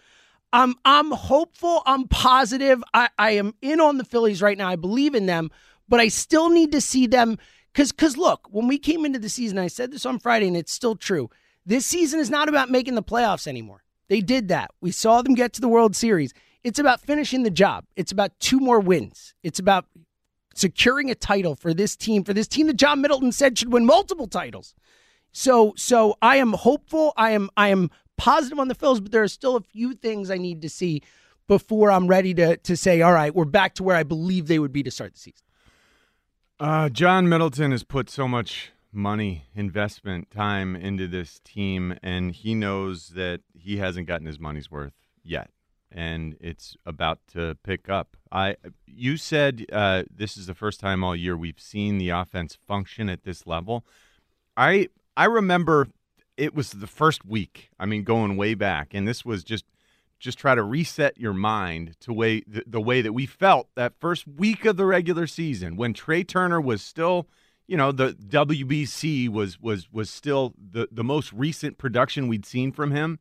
I'm 0.51 0.75
I'm 0.85 1.11
hopeful. 1.11 1.81
I'm 1.85 2.07
positive. 2.07 2.83
I, 2.93 3.09
I 3.17 3.31
am 3.31 3.55
in 3.61 3.79
on 3.79 3.97
the 3.97 4.03
Phillies 4.03 4.41
right 4.41 4.57
now. 4.57 4.69
I 4.69 4.75
believe 4.75 5.15
in 5.15 5.25
them, 5.25 5.49
but 5.89 5.99
I 5.99 6.09
still 6.09 6.49
need 6.49 6.71
to 6.73 6.81
see 6.81 7.07
them 7.07 7.37
because 7.73 7.91
because 7.91 8.17
look, 8.17 8.47
when 8.51 8.67
we 8.67 8.77
came 8.77 9.05
into 9.05 9.19
the 9.19 9.29
season, 9.29 9.57
I 9.57 9.67
said 9.67 9.91
this 9.91 10.05
on 10.05 10.19
Friday, 10.19 10.47
and 10.47 10.57
it's 10.57 10.71
still 10.71 10.95
true. 10.95 11.29
This 11.65 11.85
season 11.85 12.19
is 12.19 12.29
not 12.29 12.49
about 12.49 12.69
making 12.69 12.95
the 12.95 13.03
playoffs 13.03 13.47
anymore. 13.47 13.83
They 14.09 14.21
did 14.21 14.49
that. 14.49 14.71
We 14.81 14.91
saw 14.91 15.21
them 15.21 15.33
get 15.33 15.53
to 15.53 15.61
the 15.61 15.67
World 15.67 15.95
Series. 15.95 16.33
It's 16.63 16.79
about 16.79 17.01
finishing 17.01 17.43
the 17.43 17.49
job. 17.49 17.85
It's 17.95 18.11
about 18.11 18.39
two 18.39 18.59
more 18.59 18.79
wins. 18.79 19.33
It's 19.43 19.59
about 19.59 19.85
securing 20.53 21.09
a 21.09 21.15
title 21.15 21.55
for 21.55 21.73
this 21.73 21.95
team, 21.95 22.23
for 22.23 22.33
this 22.33 22.47
team 22.47 22.67
that 22.67 22.77
John 22.77 23.01
Middleton 23.01 23.31
said 23.31 23.57
should 23.57 23.73
win 23.73 23.85
multiple 23.85 24.27
titles. 24.27 24.75
So 25.31 25.73
so 25.75 26.15
I 26.21 26.37
am 26.37 26.53
hopeful. 26.53 27.13
I 27.17 27.31
am 27.31 27.49
I 27.57 27.69
am 27.69 27.89
positive 28.17 28.59
on 28.59 28.67
the 28.67 28.75
Phils, 28.75 29.01
but 29.01 29.11
there 29.11 29.23
are 29.23 29.27
still 29.27 29.55
a 29.55 29.61
few 29.61 29.93
things 29.93 30.29
I 30.29 30.37
need 30.37 30.61
to 30.61 30.69
see 30.69 31.01
before 31.47 31.91
I'm 31.91 32.07
ready 32.07 32.33
to 32.35 32.57
to 32.57 32.77
say, 32.77 33.01
all 33.01 33.13
right, 33.13 33.33
we're 33.33 33.45
back 33.45 33.75
to 33.75 33.83
where 33.83 33.95
I 33.95 34.03
believe 34.03 34.47
they 34.47 34.59
would 34.59 34.71
be 34.71 34.83
to 34.83 34.91
start 34.91 35.13
the 35.13 35.19
season. 35.19 35.45
Uh, 36.59 36.89
John 36.89 37.27
Middleton 37.27 37.71
has 37.71 37.83
put 37.83 38.09
so 38.09 38.27
much 38.27 38.71
money, 38.91 39.45
investment, 39.55 40.29
time 40.31 40.75
into 40.75 41.07
this 41.07 41.41
team, 41.43 41.97
and 42.03 42.31
he 42.31 42.53
knows 42.53 43.09
that 43.09 43.41
he 43.53 43.77
hasn't 43.77 44.07
gotten 44.07 44.27
his 44.27 44.39
money's 44.39 44.69
worth 44.69 44.93
yet, 45.23 45.49
and 45.93 46.35
it's 46.39 46.75
about 46.85 47.19
to 47.33 47.55
pick 47.63 47.87
up. 47.87 48.17
I, 48.31 48.55
you 48.85 49.17
said 49.17 49.65
uh, 49.71 50.03
this 50.13 50.35
is 50.35 50.47
the 50.47 50.55
first 50.55 50.79
time 50.79 51.03
all 51.03 51.15
year 51.15 51.37
we've 51.37 51.59
seen 51.59 51.99
the 51.99 52.09
offense 52.09 52.55
function 52.55 53.09
at 53.09 53.23
this 53.23 53.45
level. 53.45 53.85
I 54.57 54.89
I 55.15 55.25
remember 55.25 55.87
it 56.35 56.55
was 56.55 56.71
the 56.71 56.87
first 56.87 57.25
week. 57.25 57.69
I 57.79 57.85
mean, 57.85 58.03
going 58.03 58.35
way 58.37 58.55
back, 58.55 58.93
and 58.93 59.07
this 59.07 59.23
was 59.23 59.43
just 59.43 59.65
just 60.19 60.37
try 60.37 60.55
to 60.55 60.63
reset 60.63 61.19
your 61.19 61.33
mind 61.33 61.99
to 61.99 62.13
way 62.13 62.41
the, 62.47 62.63
the 62.65 62.81
way 62.81 63.01
that 63.01 63.11
we 63.13 63.25
felt 63.25 63.67
that 63.75 63.93
first 63.99 64.25
week 64.25 64.63
of 64.63 64.77
the 64.77 64.85
regular 64.85 65.27
season 65.27 65.75
when 65.75 65.93
Trea 65.93 66.23
Turner 66.23 66.61
was 66.61 66.81
still, 66.81 67.27
you 67.67 67.75
know, 67.75 67.91
the 67.91 68.13
WBC 68.13 69.29
was 69.29 69.59
was 69.59 69.91
was 69.91 70.09
still 70.09 70.53
the 70.57 70.87
the 70.91 71.03
most 71.03 71.31
recent 71.33 71.77
production 71.77 72.27
we'd 72.27 72.45
seen 72.45 72.71
from 72.71 72.91
him. 72.91 73.19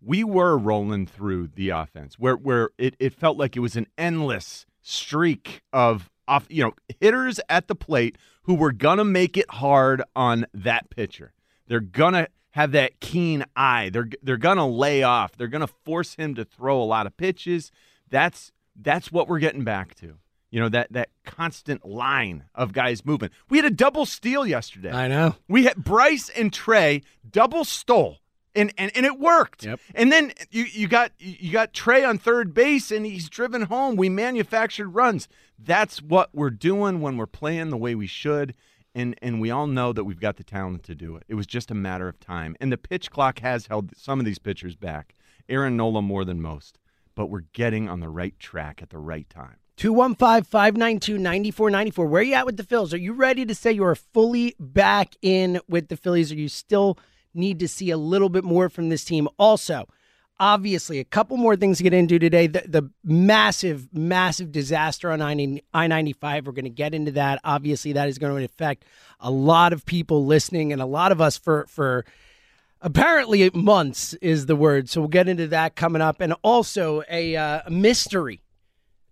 We 0.00 0.24
were 0.24 0.56
rolling 0.56 1.06
through 1.06 1.48
the 1.54 1.70
offense 1.70 2.18
where 2.18 2.36
where 2.36 2.70
it, 2.78 2.96
it 2.98 3.12
felt 3.12 3.36
like 3.36 3.56
it 3.56 3.60
was 3.60 3.76
an 3.76 3.86
endless 3.96 4.66
streak 4.82 5.62
of 5.72 6.10
off, 6.28 6.46
you 6.48 6.62
know, 6.62 6.72
hitters 7.00 7.40
at 7.48 7.68
the 7.68 7.74
plate 7.74 8.16
who 8.42 8.54
were 8.54 8.72
gonna 8.72 9.04
make 9.04 9.36
it 9.36 9.50
hard 9.50 10.02
on 10.14 10.46
that 10.54 10.90
pitcher. 10.90 11.32
They're 11.66 11.80
gonna 11.80 12.28
have 12.50 12.72
that 12.72 13.00
keen 13.00 13.44
eye. 13.54 13.90
They're 13.90 14.08
they're 14.22 14.36
gonna 14.36 14.68
lay 14.68 15.02
off. 15.02 15.36
They're 15.36 15.48
gonna 15.48 15.66
force 15.66 16.14
him 16.14 16.34
to 16.36 16.44
throw 16.44 16.80
a 16.80 16.84
lot 16.84 17.06
of 17.06 17.16
pitches. 17.16 17.70
That's 18.08 18.52
that's 18.74 19.10
what 19.10 19.28
we're 19.28 19.38
getting 19.38 19.64
back 19.64 19.94
to. 19.96 20.18
You 20.50 20.60
know 20.60 20.68
that 20.68 20.92
that 20.92 21.10
constant 21.24 21.84
line 21.84 22.44
of 22.54 22.72
guys 22.72 23.04
moving. 23.04 23.30
We 23.50 23.58
had 23.58 23.66
a 23.66 23.70
double 23.70 24.06
steal 24.06 24.46
yesterday. 24.46 24.90
I 24.90 25.08
know. 25.08 25.34
We 25.48 25.64
had 25.64 25.76
Bryce 25.76 26.30
and 26.30 26.52
Trea 26.52 27.02
double 27.28 27.64
stole. 27.64 28.18
And, 28.56 28.72
and, 28.78 28.90
and 28.96 29.06
it 29.06 29.18
worked. 29.18 29.64
Yep. 29.64 29.80
And 29.94 30.10
then 30.10 30.32
you, 30.50 30.64
you 30.64 30.88
got 30.88 31.12
you 31.18 31.52
got 31.52 31.74
Trea 31.74 32.04
on 32.04 32.18
third 32.18 32.54
base 32.54 32.90
and 32.90 33.04
he's 33.04 33.28
driven 33.28 33.62
home. 33.62 33.96
We 33.96 34.08
manufactured 34.08 34.88
runs. 34.88 35.28
That's 35.58 36.00
what 36.00 36.30
we're 36.32 36.50
doing 36.50 37.00
when 37.00 37.16
we're 37.16 37.26
playing 37.26 37.70
the 37.70 37.76
way 37.76 37.94
we 37.94 38.06
should 38.06 38.54
and 38.96 39.14
and 39.20 39.40
we 39.40 39.50
all 39.50 39.66
know 39.68 39.92
that 39.92 40.04
we've 40.04 40.18
got 40.18 40.36
the 40.36 40.42
talent 40.42 40.82
to 40.84 40.94
do 40.94 41.16
it. 41.16 41.24
It 41.28 41.34
was 41.34 41.46
just 41.46 41.70
a 41.70 41.74
matter 41.74 42.08
of 42.08 42.18
time. 42.18 42.56
And 42.60 42.72
the 42.72 42.78
pitch 42.78 43.10
clock 43.10 43.40
has 43.40 43.66
held 43.66 43.94
some 43.96 44.18
of 44.18 44.24
these 44.24 44.38
pitchers 44.38 44.74
back. 44.74 45.14
Aaron 45.48 45.76
Nola 45.76 46.02
more 46.02 46.24
than 46.24 46.40
most, 46.40 46.78
but 47.14 47.26
we're 47.26 47.44
getting 47.52 47.88
on 47.88 48.00
the 48.00 48.08
right 48.08 48.36
track 48.40 48.80
at 48.82 48.90
the 48.90 48.98
right 48.98 49.30
time. 49.30 49.58
215-592-9494. 49.76 52.08
Where 52.08 52.20
are 52.20 52.24
you 52.24 52.34
at 52.34 52.46
with 52.46 52.56
the 52.56 52.62
Phils? 52.62 52.94
Are 52.94 52.96
you 52.96 53.12
ready 53.12 53.44
to 53.44 53.54
say 53.54 53.70
you 53.70 53.84
are 53.84 53.94
fully 53.94 54.56
back 54.58 55.14
in 55.20 55.60
with 55.68 55.88
the 55.88 55.98
Phillies 55.98 56.32
Are 56.32 56.36
you 56.36 56.48
still 56.48 56.98
need 57.36 57.60
to 57.60 57.68
see 57.68 57.90
a 57.90 57.96
little 57.96 58.28
bit 58.28 58.44
more 58.44 58.68
from 58.68 58.88
this 58.88 59.04
team? 59.04 59.28
Also, 59.38 59.88
obviously, 60.38 60.98
a 60.98 61.04
couple 61.04 61.36
more 61.36 61.56
things 61.56 61.78
to 61.78 61.82
get 61.82 61.94
into 61.94 62.18
today. 62.18 62.46
The, 62.46 62.64
the 62.66 62.90
massive, 63.04 63.88
massive 63.92 64.52
disaster 64.52 65.10
on 65.10 65.22
I 65.22 65.86
95. 65.86 66.46
We're 66.46 66.52
going 66.52 66.64
to 66.64 66.70
get 66.70 66.94
into 66.94 67.12
that. 67.12 67.40
Obviously, 67.44 67.92
that 67.92 68.08
is 68.08 68.18
going 68.18 68.36
to 68.38 68.44
affect 68.44 68.84
a 69.20 69.30
lot 69.30 69.72
of 69.72 69.86
people 69.86 70.26
listening 70.26 70.72
and 70.72 70.82
a 70.82 70.86
lot 70.86 71.12
of 71.12 71.20
us 71.20 71.38
for, 71.38 71.66
for 71.68 72.04
apparently 72.80 73.50
months 73.54 74.14
is 74.14 74.46
the 74.46 74.56
word. 74.56 74.88
So 74.88 75.00
we'll 75.00 75.08
get 75.08 75.28
into 75.28 75.48
that 75.48 75.76
coming 75.76 76.02
up. 76.02 76.20
And 76.20 76.34
also 76.42 77.02
a, 77.10 77.36
uh, 77.36 77.70
mystery, 77.70 78.42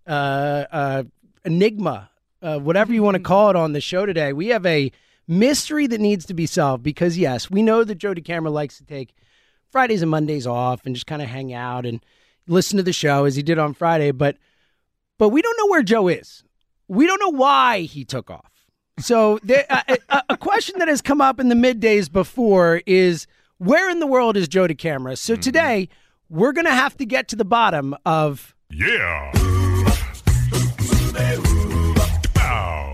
uh, 0.07 0.65
uh, 0.71 1.03
enigma, 1.45 2.11
uh, 2.43 2.59
whatever 2.59 2.93
you 2.93 3.03
want 3.03 3.17
to 3.17 3.23
call 3.23 3.51
it 3.51 3.57
on 3.57 3.73
the 3.73 3.81
show 3.81 4.05
today. 4.05 4.33
We 4.33 4.49
have 4.49 4.67
a 4.67 4.93
mystery 5.27 5.87
that 5.87 6.01
needs 6.01 6.25
to 6.27 6.35
be 6.35 6.47
solved 6.47 6.83
because, 6.83 7.19
yes, 7.19 7.51
we 7.51 7.63
know 7.63 7.85
that 7.85 7.97
Joe 7.97 8.15
Camera 8.15 8.51
likes 8.51 8.79
to 8.79 8.85
take 8.85 9.15
Fridays 9.71 10.03
and 10.03 10.11
Mondays 10.11 10.47
off 10.47 10.87
and 10.87 10.95
just 10.95 11.07
kind 11.07 11.23
of 11.23 11.29
hang 11.29 11.53
out 11.53 11.87
and 11.87 12.05
listen 12.47 12.77
to 12.77 12.83
the 12.83 12.93
show 12.93 13.25
as 13.25 13.37
he 13.37 13.43
did 13.43 13.59
on 13.59 13.75
Friday. 13.75 14.11
But 14.11 14.37
but 15.19 15.31
we 15.31 15.43
don't 15.43 15.57
know 15.59 15.69
where 15.69 15.83
Joe 15.83 16.09
is. 16.09 16.45
We 16.89 17.07
don't 17.07 17.21
know 17.21 17.37
why 17.39 17.81
he 17.81 18.05
took 18.05 18.31
off. 18.31 18.53
So 19.01 19.39
there, 19.43 19.65
a, 19.69 20.23
a, 20.29 20.37
question 20.37 20.79
that 20.79 20.87
has 20.87 21.03
come 21.03 21.21
up 21.21 21.41
in 21.41 21.49
the 21.49 21.55
middays 21.55 22.11
before 22.11 22.81
is 22.87 23.27
where 23.59 23.91
in 23.91 23.99
the 23.99 24.07
world 24.07 24.37
is 24.37 24.47
Joe 24.47 24.69
Camera? 24.69 25.17
So 25.17 25.33
mm-hmm. 25.33 25.41
today 25.41 25.89
we're 26.29 26.53
going 26.53 26.67
to 26.67 26.75
have 26.75 26.97
to 26.99 27.07
get 27.07 27.29
to 27.29 27.37
the 27.37 27.45
bottom 27.45 27.97
of 28.07 28.55
Yeah. 28.71 29.33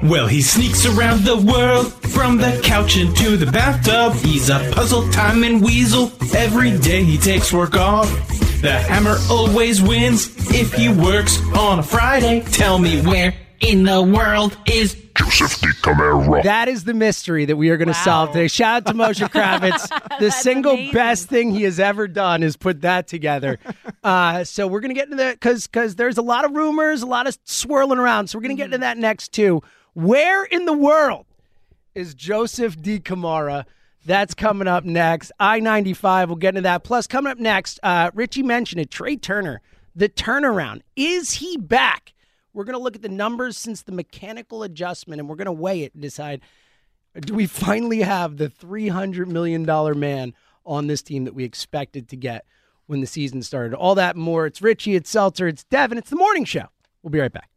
Well, 0.03 0.27
he 0.27 0.41
sneaks 0.41 0.87
around 0.87 1.25
the 1.25 1.37
world 1.37 1.93
from 2.11 2.39
the 2.39 2.59
couch 2.65 2.97
into 2.97 3.37
the 3.37 3.51
bathtub. 3.51 4.15
He's 4.15 4.49
a 4.49 4.71
puzzle 4.73 5.09
timing 5.11 5.61
weasel. 5.61 6.11
Every 6.35 6.77
day 6.79 7.05
he 7.05 7.19
takes 7.19 7.53
work 7.53 7.77
off. 7.77 8.09
The 8.63 8.73
hammer 8.73 9.17
always 9.31 9.83
wins 9.83 10.31
if 10.55 10.73
he 10.73 10.89
works 10.89 11.39
on 11.55 11.81
a 11.81 11.83
Friday. 11.83 12.41
Tell 12.41 12.79
me 12.79 13.03
where 13.03 13.35
in 13.61 13.83
the 13.85 14.03
world 14.03 14.57
is 14.67 14.95
Joseph 15.17 15.61
D. 15.61 15.69
Camara. 15.83 16.43
That 16.45 16.69
is 16.69 16.85
the 16.85 16.95
mystery 16.95 17.45
that 17.45 17.57
we 17.57 17.69
are 17.69 17.77
going 17.77 17.89
to 17.89 17.93
Wow. 17.93 18.05
solve 18.05 18.29
today. 18.33 18.49
Shout 18.49 18.77
out 18.77 18.87
to 18.87 18.95
Moshe 18.95 19.29
Kravitz. 19.31 20.19
the 20.19 20.31
single 20.31 20.73
amazing. 20.73 20.93
best 20.95 21.29
thing 21.29 21.51
he 21.51 21.65
has 21.65 21.79
ever 21.79 22.09
done 22.09 22.43
is 22.43 22.57
put 22.57 22.81
that 22.81 23.07
together. 23.07 23.59
Uh, 24.03 24.45
so 24.45 24.67
we're 24.67 24.81
going 24.81 24.95
to 24.95 24.99
get 24.99 25.05
into 25.05 25.17
that 25.19 25.35
because 25.35 25.67
because 25.67 25.97
there's 25.97 26.17
a 26.17 26.23
lot 26.23 26.47
of 26.47 26.53
rumors, 26.53 27.03
a 27.03 27.07
lot 27.07 27.27
of 27.27 27.37
swirling 27.45 27.99
around. 27.99 28.29
So 28.29 28.39
we're 28.39 28.45
going 28.45 28.57
to 28.57 28.61
get 28.61 28.67
into 28.67 28.79
that 28.79 28.97
next 28.97 29.33
too. 29.33 29.63
Where 30.01 30.45
in 30.45 30.65
the 30.65 30.73
world 30.73 31.27
is 31.95 32.15
Joseph 32.15 32.79
DeCamara? 32.79 33.67
That's 34.07 34.33
coming 34.33 34.67
up 34.67 34.85
next. 34.85 35.31
I 35.39 35.61
95, 35.61 36.31
we'll 36.31 36.37
get 36.37 36.51
into 36.51 36.63
that. 36.63 36.85
Plus, 36.85 37.07
coming 37.07 37.31
up 37.31 37.37
next, 37.37 37.79
uh, 37.83 38.11
Ritchie 38.15 38.43
mentioned 38.43 38.81
it 38.81 38.91
Trea 38.91 39.19
Turner, 39.19 39.61
the 39.95 40.09
turnaround. 40.09 40.81
Is 40.97 41.33
he 41.33 41.59
back? 41.59 42.15
We're 42.55 42.65
going 42.65 42.79
to 42.79 42.83
look 42.83 42.97
at 42.97 43.03
the 43.03 43.11
numbers 43.11 43.59
since 43.59 43.83
the 43.83 43.93
mechanical 43.93 44.63
adjustment 44.63 45.21
and 45.21 45.29
we're 45.29 45.37
going 45.37 45.45
to 45.45 45.53
weigh 45.53 45.83
it 45.83 45.93
and 45.93 46.01
decide 46.01 46.41
do 47.21 47.35
we 47.35 47.47
finally 47.47 48.01
have 48.01 48.39
the 48.39 48.49
$300 48.49 49.27
million 49.27 49.67
man 49.99 50.33
on 50.65 50.87
this 50.87 51.03
team 51.03 51.25
that 51.25 51.35
we 51.35 51.45
expected 51.45 52.09
to 52.09 52.17
get 52.17 52.47
when 52.87 53.03
the 53.03 53.07
season 53.07 53.43
started? 53.43 53.75
All 53.75 53.97
that 53.97 54.17
more. 54.17 54.47
It's 54.47 54.63
Ritchie, 54.63 54.95
it's 54.95 55.11
Seltzer, 55.11 55.47
it's 55.47 55.65
Devin, 55.65 55.99
it's 55.99 56.09
the 56.09 56.17
morning 56.17 56.47
show. 56.47 56.69
We'll 57.03 57.11
be 57.11 57.21
right 57.21 57.33
back. 57.33 57.51